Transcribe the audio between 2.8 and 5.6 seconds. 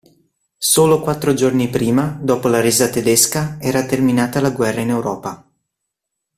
tedesca, era terminata la guerra in Europa.